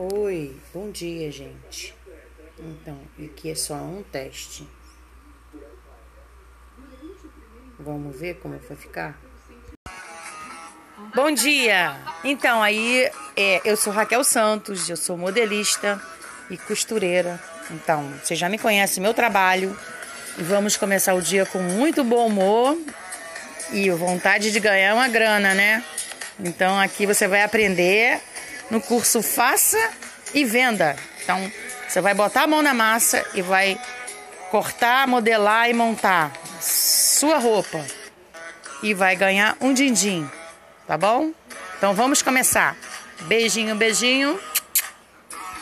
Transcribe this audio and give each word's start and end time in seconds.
Oi, 0.00 0.54
bom 0.72 0.92
dia, 0.92 1.28
gente. 1.32 1.92
Então, 2.56 2.96
aqui 3.18 3.50
é 3.50 3.54
só 3.56 3.74
um 3.74 4.00
teste. 4.00 4.64
Vamos 7.80 8.16
ver 8.16 8.34
como 8.34 8.56
vai 8.60 8.76
ficar? 8.76 9.20
Bom 11.16 11.32
dia! 11.32 11.96
Então, 12.22 12.62
aí, 12.62 13.10
é, 13.36 13.60
eu 13.64 13.76
sou 13.76 13.92
Raquel 13.92 14.22
Santos, 14.22 14.88
eu 14.88 14.96
sou 14.96 15.16
modelista 15.18 16.00
e 16.48 16.56
costureira. 16.56 17.42
Então, 17.72 18.08
você 18.22 18.36
já 18.36 18.48
me 18.48 18.56
conhece 18.56 19.00
meu 19.00 19.12
trabalho. 19.12 19.76
E 20.38 20.44
vamos 20.44 20.76
começar 20.76 21.14
o 21.14 21.20
dia 21.20 21.44
com 21.44 21.58
muito 21.58 22.04
bom 22.04 22.28
humor 22.28 22.78
e 23.72 23.90
vontade 23.90 24.52
de 24.52 24.60
ganhar 24.60 24.94
uma 24.94 25.08
grana, 25.08 25.54
né? 25.54 25.82
Então, 26.38 26.78
aqui 26.78 27.04
você 27.04 27.26
vai 27.26 27.42
aprender 27.42 28.22
no 28.70 28.80
curso 28.80 29.22
Faça 29.22 29.78
e 30.34 30.44
Venda. 30.44 30.96
Então, 31.22 31.50
você 31.86 32.00
vai 32.00 32.14
botar 32.14 32.42
a 32.42 32.46
mão 32.46 32.62
na 32.62 32.74
massa 32.74 33.24
e 33.34 33.42
vai 33.42 33.78
cortar, 34.50 35.06
modelar 35.06 35.68
e 35.68 35.74
montar 35.74 36.32
sua 36.60 37.38
roupa. 37.38 37.84
E 38.82 38.94
vai 38.94 39.16
ganhar 39.16 39.56
um 39.60 39.74
din-din, 39.74 40.28
tá 40.86 40.96
bom? 40.96 41.32
Então 41.76 41.94
vamos 41.94 42.22
começar. 42.22 42.76
Beijinho, 43.22 43.74
beijinho. 43.74 44.38